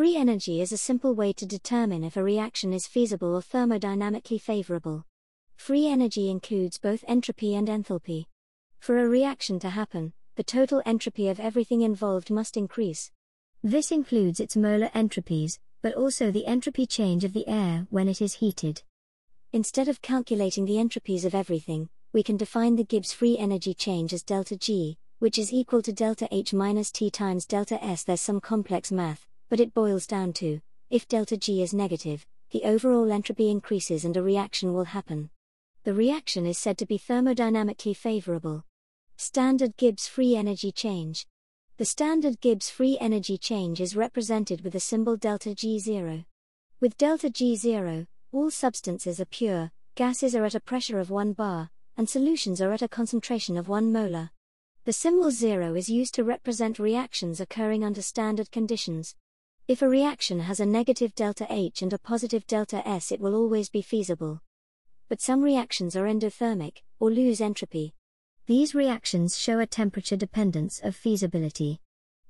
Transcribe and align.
Free 0.00 0.16
energy 0.16 0.62
is 0.62 0.72
a 0.72 0.78
simple 0.78 1.14
way 1.14 1.30
to 1.34 1.44
determine 1.44 2.04
if 2.04 2.16
a 2.16 2.24
reaction 2.24 2.72
is 2.72 2.86
feasible 2.86 3.34
or 3.34 3.42
thermodynamically 3.42 4.40
favorable. 4.40 5.04
Free 5.56 5.88
energy 5.88 6.30
includes 6.30 6.78
both 6.78 7.04
entropy 7.06 7.54
and 7.54 7.68
enthalpy. 7.68 8.24
For 8.78 8.96
a 8.96 9.06
reaction 9.06 9.58
to 9.58 9.68
happen, 9.68 10.14
the 10.36 10.42
total 10.42 10.80
entropy 10.86 11.28
of 11.28 11.38
everything 11.38 11.82
involved 11.82 12.30
must 12.30 12.56
increase. 12.56 13.10
This 13.62 13.92
includes 13.92 14.40
its 14.40 14.56
molar 14.56 14.88
entropies, 14.94 15.58
but 15.82 15.92
also 15.92 16.30
the 16.30 16.46
entropy 16.46 16.86
change 16.86 17.22
of 17.22 17.34
the 17.34 17.46
air 17.46 17.86
when 17.90 18.08
it 18.08 18.22
is 18.22 18.36
heated. 18.36 18.82
Instead 19.52 19.86
of 19.86 20.00
calculating 20.00 20.64
the 20.64 20.76
entropies 20.76 21.26
of 21.26 21.34
everything, 21.34 21.90
we 22.14 22.22
can 22.22 22.38
define 22.38 22.76
the 22.76 22.84
Gibbs 22.84 23.12
free 23.12 23.36
energy 23.36 23.74
change 23.74 24.14
as 24.14 24.22
delta 24.22 24.56
G, 24.56 24.96
which 25.18 25.38
is 25.38 25.52
equal 25.52 25.82
to 25.82 25.92
delta 25.92 26.26
H 26.30 26.54
minus 26.54 26.90
T 26.90 27.10
times 27.10 27.44
delta 27.44 27.84
S. 27.84 28.04
There's 28.04 28.22
some 28.22 28.40
complex 28.40 28.90
math, 28.90 29.26
but 29.50 29.60
it 29.60 29.74
boils 29.74 30.06
down 30.06 30.32
to 30.32 30.60
if 30.90 31.06
delta 31.06 31.36
G 31.36 31.62
is 31.62 31.74
negative, 31.74 32.24
the 32.50 32.64
overall 32.64 33.12
entropy 33.12 33.50
increases 33.50 34.04
and 34.04 34.16
a 34.16 34.22
reaction 34.22 34.72
will 34.72 34.84
happen. 34.84 35.30
The 35.84 35.92
reaction 35.92 36.46
is 36.46 36.56
said 36.56 36.78
to 36.78 36.86
be 36.86 36.98
thermodynamically 36.98 37.96
favorable. 37.96 38.64
Standard 39.16 39.76
Gibbs 39.76 40.08
free 40.08 40.34
energy 40.34 40.72
change. 40.72 41.26
The 41.76 41.84
standard 41.84 42.40
Gibbs 42.40 42.70
free 42.70 42.96
energy 43.00 43.38
change 43.38 43.80
is 43.80 43.94
represented 43.94 44.62
with 44.62 44.72
the 44.72 44.80
symbol 44.80 45.16
delta 45.16 45.50
G0. 45.50 46.24
With 46.80 46.96
delta 46.96 47.28
G0, 47.28 48.06
all 48.32 48.50
substances 48.50 49.20
are 49.20 49.26
pure, 49.26 49.70
gases 49.94 50.34
are 50.34 50.44
at 50.44 50.54
a 50.54 50.60
pressure 50.60 50.98
of 50.98 51.10
1 51.10 51.34
bar, 51.34 51.70
and 51.96 52.08
solutions 52.08 52.60
are 52.60 52.72
at 52.72 52.82
a 52.82 52.88
concentration 52.88 53.56
of 53.56 53.68
1 53.68 53.92
molar. 53.92 54.30
The 54.84 54.92
symbol 54.92 55.30
0 55.30 55.74
is 55.74 55.88
used 55.88 56.14
to 56.14 56.24
represent 56.24 56.78
reactions 56.78 57.40
occurring 57.40 57.84
under 57.84 58.02
standard 58.02 58.50
conditions. 58.50 59.14
If 59.70 59.82
a 59.82 59.88
reaction 59.88 60.40
has 60.40 60.58
a 60.58 60.66
negative 60.66 61.14
delta 61.14 61.46
H 61.48 61.80
and 61.80 61.92
a 61.92 61.98
positive 61.98 62.44
delta 62.48 62.82
S, 62.84 63.12
it 63.12 63.20
will 63.20 63.36
always 63.36 63.68
be 63.68 63.82
feasible. 63.82 64.40
But 65.08 65.20
some 65.20 65.42
reactions 65.42 65.94
are 65.94 66.06
endothermic, 66.06 66.78
or 66.98 67.08
lose 67.08 67.40
entropy. 67.40 67.94
These 68.46 68.74
reactions 68.74 69.38
show 69.38 69.60
a 69.60 69.66
temperature 69.66 70.16
dependence 70.16 70.80
of 70.82 70.96
feasibility. 70.96 71.78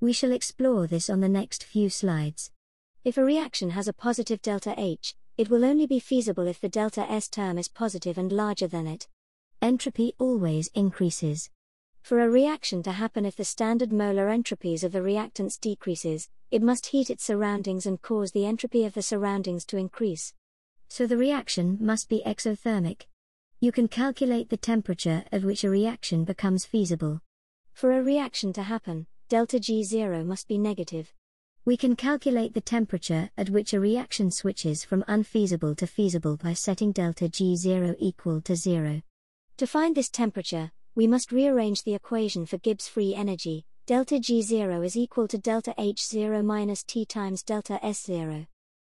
We 0.00 0.12
shall 0.12 0.32
explore 0.32 0.88
this 0.88 1.08
on 1.08 1.20
the 1.20 1.28
next 1.28 1.62
few 1.62 1.88
slides. 1.90 2.50
If 3.04 3.16
a 3.16 3.22
reaction 3.22 3.70
has 3.70 3.86
a 3.86 3.92
positive 3.92 4.42
delta 4.42 4.74
H, 4.76 5.14
it 5.36 5.48
will 5.48 5.64
only 5.64 5.86
be 5.86 6.00
feasible 6.00 6.48
if 6.48 6.60
the 6.60 6.68
delta 6.68 7.08
S 7.08 7.28
term 7.28 7.56
is 7.56 7.68
positive 7.68 8.18
and 8.18 8.32
larger 8.32 8.66
than 8.66 8.88
it. 8.88 9.06
Entropy 9.62 10.12
always 10.18 10.70
increases. 10.74 11.50
For 12.02 12.20
a 12.20 12.28
reaction 12.28 12.82
to 12.84 12.92
happen 12.92 13.26
if 13.26 13.36
the 13.36 13.44
standard 13.44 13.92
molar 13.92 14.28
entropies 14.28 14.82
of 14.82 14.92
the 14.92 15.00
reactants 15.00 15.60
decreases, 15.60 16.28
it 16.50 16.62
must 16.62 16.86
heat 16.86 17.10
its 17.10 17.24
surroundings 17.24 17.84
and 17.84 18.00
cause 18.00 18.32
the 18.32 18.46
entropy 18.46 18.84
of 18.84 18.94
the 18.94 19.02
surroundings 19.02 19.64
to 19.66 19.76
increase. 19.76 20.32
So 20.88 21.06
the 21.06 21.18
reaction 21.18 21.76
must 21.80 22.08
be 22.08 22.22
exothermic. 22.24 23.02
You 23.60 23.72
can 23.72 23.88
calculate 23.88 24.48
the 24.48 24.56
temperature 24.56 25.24
at 25.30 25.42
which 25.42 25.64
a 25.64 25.70
reaction 25.70 26.24
becomes 26.24 26.64
feasible. 26.64 27.20
For 27.74 27.92
a 27.92 28.02
reaction 28.02 28.52
to 28.54 28.62
happen, 28.62 29.06
delta 29.28 29.58
G0 29.58 30.24
must 30.24 30.48
be 30.48 30.58
negative. 30.58 31.12
We 31.64 31.76
can 31.76 31.96
calculate 31.96 32.54
the 32.54 32.62
temperature 32.62 33.28
at 33.36 33.50
which 33.50 33.74
a 33.74 33.80
reaction 33.80 34.30
switches 34.30 34.84
from 34.84 35.04
unfeasible 35.06 35.74
to 35.74 35.86
feasible 35.86 36.38
by 36.38 36.54
setting 36.54 36.92
delta 36.92 37.26
G0 37.28 37.96
equal 37.98 38.40
to 38.40 38.56
0. 38.56 39.02
To 39.58 39.66
find 39.66 39.94
this 39.94 40.08
temperature, 40.08 40.72
we 40.98 41.06
must 41.06 41.30
rearrange 41.30 41.84
the 41.84 41.94
equation 41.94 42.44
for 42.44 42.58
Gibbs 42.58 42.88
free 42.88 43.14
energy. 43.14 43.64
Delta 43.86 44.16
G0 44.16 44.84
is 44.84 44.96
equal 44.96 45.28
to 45.28 45.38
delta 45.38 45.72
H0 45.78 46.44
minus 46.44 46.82
T 46.82 47.06
times 47.06 47.44
delta 47.44 47.78
S0. 47.84 48.48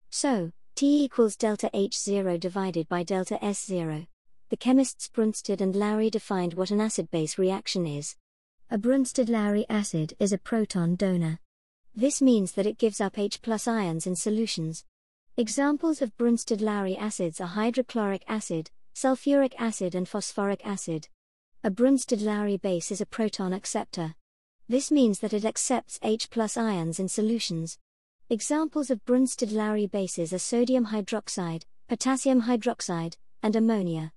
So, 0.08 0.50
T 0.74 1.04
equals 1.04 1.36
delta 1.36 1.68
H0 1.74 2.40
divided 2.40 2.88
by 2.88 3.02
delta 3.02 3.38
S0. 3.42 4.06
The 4.48 4.56
chemists 4.56 5.10
Brønsted 5.14 5.60
and 5.60 5.76
Lowry 5.76 6.08
defined 6.08 6.54
what 6.54 6.70
an 6.70 6.80
acid 6.80 7.10
base 7.10 7.36
reaction 7.36 7.84
is. 7.84 8.16
A 8.70 8.78
Brønsted 8.78 9.28
Lowry 9.28 9.66
acid 9.68 10.14
is 10.18 10.32
a 10.32 10.38
proton 10.38 10.96
donor. 10.96 11.40
This 11.94 12.22
means 12.22 12.52
that 12.52 12.64
it 12.64 12.78
gives 12.78 13.02
up 13.02 13.18
H 13.18 13.42
plus 13.42 13.68
ions 13.68 14.06
in 14.06 14.16
solutions. 14.16 14.86
Examples 15.36 16.00
of 16.00 16.16
Brønsted 16.16 16.62
Lowry 16.62 16.96
acids 16.96 17.38
are 17.38 17.48
hydrochloric 17.48 18.24
acid, 18.26 18.70
sulfuric 18.94 19.52
acid, 19.58 19.94
and 19.94 20.08
phosphoric 20.08 20.64
acid. 20.64 21.08
A 21.64 21.72
Brønsted 21.72 22.22
Lowry 22.22 22.56
base 22.56 22.92
is 22.92 23.00
a 23.00 23.06
proton 23.06 23.52
acceptor. 23.52 24.14
This 24.68 24.92
means 24.92 25.18
that 25.18 25.32
it 25.32 25.44
accepts 25.44 25.98
H 26.04 26.28
ions 26.56 27.00
in 27.00 27.08
solutions. 27.08 27.78
Examples 28.30 28.90
of 28.92 29.04
Brønsted 29.04 29.52
Lowry 29.52 29.88
bases 29.88 30.32
are 30.32 30.38
sodium 30.38 30.86
hydroxide, 30.86 31.64
potassium 31.88 32.42
hydroxide, 32.42 33.16
and 33.42 33.56
ammonia. 33.56 34.12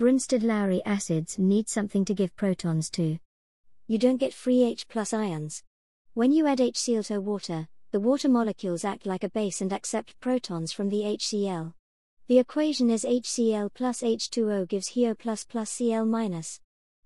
Brønsted 0.00 0.42
Lowry 0.42 0.82
acids 0.84 1.38
need 1.38 1.68
something 1.68 2.04
to 2.04 2.12
give 2.12 2.34
protons 2.34 2.90
to. 2.90 3.18
You 3.86 3.96
don't 3.96 4.16
get 4.16 4.34
free 4.34 4.64
H 4.64 4.84
ions. 5.12 5.62
When 6.14 6.32
you 6.32 6.48
add 6.48 6.58
HCl 6.58 7.06
to 7.06 7.20
water, 7.20 7.68
the 7.92 8.00
water 8.00 8.28
molecules 8.28 8.84
act 8.84 9.06
like 9.06 9.22
a 9.22 9.30
base 9.30 9.60
and 9.60 9.72
accept 9.72 10.18
protons 10.18 10.72
from 10.72 10.88
the 10.88 11.02
HCl. 11.02 11.72
The 12.26 12.40
equation 12.40 12.90
is 12.90 13.04
HCl 13.04 13.72
plus 13.74 14.02
H2O 14.02 14.66
gives 14.66 14.90
H3O 14.90 15.16
plus 15.16 15.44
plus 15.44 15.70
Cl 15.70 16.04
minus. 16.04 16.60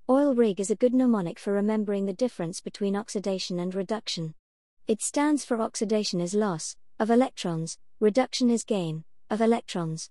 Oil 0.06 0.34
rig 0.34 0.60
is 0.60 0.70
a 0.70 0.76
good 0.76 0.92
mnemonic 0.92 1.38
for 1.38 1.54
remembering 1.54 2.04
the 2.04 2.12
difference 2.12 2.60
between 2.60 2.94
oxidation 2.94 3.58
and 3.58 3.74
reduction. 3.74 4.34
It 4.86 5.00
stands 5.00 5.46
for 5.46 5.62
oxidation 5.62 6.20
is 6.20 6.34
loss 6.34 6.76
of 6.98 7.10
electrons, 7.10 7.78
reduction 8.00 8.50
is 8.50 8.64
gain 8.64 9.04
of 9.30 9.40
electrons. 9.40 10.10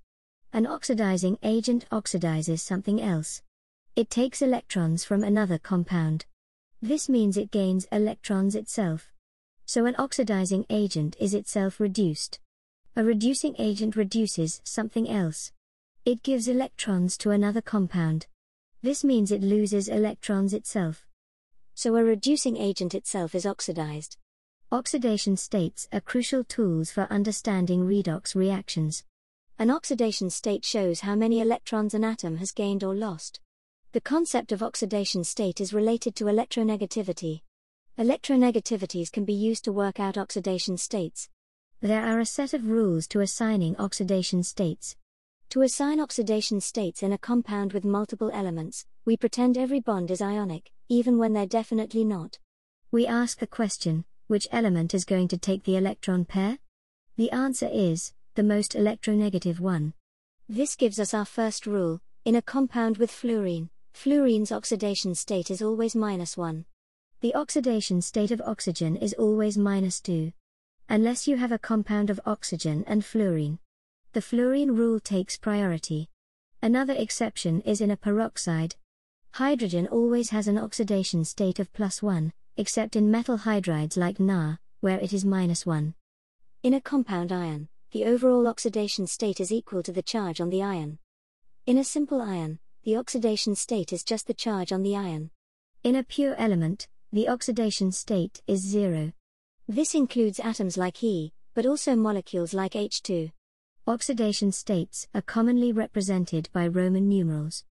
An 0.52 0.66
oxidizing 0.66 1.38
agent 1.44 1.86
oxidizes 1.92 2.60
something 2.62 3.00
else. 3.00 3.44
It 3.96 4.10
takes 4.10 4.42
electrons 4.42 5.06
from 5.06 5.24
another 5.24 5.60
compound. 5.60 6.26
This 6.82 7.08
means 7.08 7.38
it 7.38 7.52
gains 7.52 7.86
electrons 7.92 8.56
itself. 8.56 9.14
So 9.68 9.86
an 9.86 9.96
oxidizing 10.00 10.66
agent 10.72 11.16
is 11.20 11.36
itself 11.36 11.80
reduced. 11.80 12.40
A 12.96 13.04
reducing 13.04 13.54
agent 13.60 13.96
reduces 13.96 14.60
something 14.64 15.08
else. 15.08 15.52
It 16.04 16.24
gives 16.24 16.48
electrons 16.48 17.16
to 17.20 17.30
another 17.30 17.62
compound. 17.62 18.26
This 18.84 19.06
means 19.06 19.32
it 19.32 19.42
loses 19.42 19.88
electrons 19.88 20.54
itself. 20.54 21.08
So 21.74 21.96
a 21.96 22.04
reducing 22.04 22.58
agent 22.58 22.94
itself 22.94 23.34
is 23.34 23.46
oxidized. 23.46 24.18
Oxidation 24.74 25.38
states 25.38 25.88
are 25.94 26.02
crucial 26.02 26.44
tools 26.44 26.92
for 26.92 27.08
understanding 27.10 27.88
redox 27.88 28.36
reactions. 28.36 29.06
An 29.58 29.72
oxidation 29.72 30.30
state 30.30 30.66
shows 30.66 31.00
how 31.00 31.16
many 31.16 31.40
electrons 31.40 31.94
an 31.94 32.04
atom 32.04 32.36
has 32.38 32.52
gained 32.52 32.84
or 32.84 32.94
lost. 32.94 33.40
The 33.94 34.02
concept 34.02 34.52
of 34.52 34.62
oxidation 34.62 35.24
state 35.24 35.62
is 35.62 35.74
related 35.74 36.14
to 36.18 36.26
electronegativity. 36.26 37.40
Electronegativities 37.98 39.10
can 39.10 39.24
be 39.24 39.34
used 39.34 39.64
to 39.64 39.72
work 39.72 40.02
out 40.02 40.18
oxidation 40.18 40.76
states. 40.76 41.30
There 41.80 42.04
are 42.04 42.20
a 42.20 42.26
set 42.26 42.54
of 42.54 42.68
rules 42.68 43.08
to 43.10 43.22
assigning 43.22 43.78
oxidation 43.78 44.44
states. 44.44 44.98
To 45.54 45.62
assign 45.62 46.00
oxidation 46.00 46.60
states 46.62 47.04
in 47.04 47.14
a 47.14 47.18
compound 47.20 47.74
with 47.74 47.86
multiple 47.86 48.32
elements, 48.34 48.88
we 49.06 49.16
pretend 49.16 49.56
every 49.56 49.80
bond 49.80 50.10
is 50.10 50.20
ionic, 50.20 50.72
even 50.90 51.20
when 51.20 51.34
they're 51.34 51.46
definitely 51.46 52.04
not. 52.04 52.40
We 52.90 53.06
ask 53.06 53.38
the 53.38 53.46
question 53.46 54.06
which 54.26 54.48
element 54.52 54.96
is 54.96 55.06
going 55.06 55.28
to 55.28 55.38
take 55.38 55.64
the 55.64 55.78
electron 55.78 56.26
pair? 56.26 56.58
The 57.18 57.30
answer 57.30 57.70
is 57.72 58.14
the 58.34 58.42
most 58.42 58.72
electronegative 58.72 59.60
one. 59.60 59.94
This 60.50 60.76
gives 60.76 61.00
us 61.00 61.14
our 61.14 61.24
first 61.24 61.68
rule 61.68 62.02
in 62.26 62.36
a 62.36 62.42
compound 62.42 62.98
with 62.98 63.12
fluorine, 63.12 63.70
fluorine's 63.94 64.52
oxidation 64.52 65.14
state 65.14 65.52
is 65.52 65.62
always 65.62 65.96
minus 65.96 66.36
1. 66.36 66.66
The 67.22 67.36
oxidation 67.36 68.02
state 68.02 68.32
of 68.32 68.42
oxygen 68.44 68.96
is 68.96 69.14
always 69.14 69.56
minus 69.56 70.02
2. 70.02 70.32
Unless 70.90 71.28
you 71.28 71.38
have 71.38 71.52
a 71.52 71.60
compound 71.60 72.10
of 72.10 72.20
oxygen 72.26 72.84
and 72.88 73.06
fluorine. 73.06 73.60
The 74.14 74.22
fluorine 74.22 74.76
rule 74.76 75.00
takes 75.00 75.38
priority. 75.38 76.08
Another 76.62 76.94
exception 76.94 77.62
is 77.62 77.82
in 77.82 77.90
a 77.90 77.98
peroxide. 77.98 78.76
Hydrogen 79.32 79.88
always 79.88 80.30
has 80.30 80.48
an 80.48 80.60
oxidation 80.60 81.26
state 81.26 81.58
of 81.58 81.74
plus 81.74 82.04
1, 82.04 82.32
except 82.56 82.96
in 82.96 83.10
metal 83.10 83.40
hydrides 83.40 83.98
like 83.98 84.20
Na, 84.20 84.58
where 84.82 85.00
it 85.00 85.14
is 85.14 85.26
minus 85.26 85.66
1. 85.66 85.96
In 86.62 86.76
a 86.76 86.80
compound 86.80 87.32
ion, 87.32 87.70
the 87.90 88.06
overall 88.06 88.48
oxidation 88.48 89.08
state 89.08 89.40
is 89.40 89.52
equal 89.52 89.82
to 89.82 89.92
the 89.92 90.04
charge 90.04 90.40
on 90.40 90.52
the 90.52 90.62
ion. 90.62 91.00
In 91.66 91.80
a 91.80 91.84
simple 91.84 92.22
ion, 92.22 92.60
the 92.84 92.96
oxidation 92.96 93.56
state 93.56 93.92
is 93.92 94.04
just 94.04 94.28
the 94.28 94.36
charge 94.36 94.72
on 94.72 94.84
the 94.84 94.96
ion. 94.96 95.32
In 95.84 95.96
a 95.96 96.04
pure 96.04 96.36
element, 96.36 96.88
the 97.12 97.28
oxidation 97.28 97.92
state 97.92 98.44
is 98.46 98.62
zero. 98.62 99.12
This 99.68 99.96
includes 99.96 100.40
atoms 100.40 100.78
like 100.78 100.98
He, 100.98 101.34
but 101.56 101.66
also 101.66 101.96
molecules 101.96 102.54
like 102.54 102.74
H2. 102.74 103.32
Oxidation 103.86 104.54
states 104.54 105.10
are 105.14 105.22
commonly 105.22 105.74
represented 105.74 106.48
by 106.54 106.66
Roman 106.66 107.10
numerals. 107.10 107.62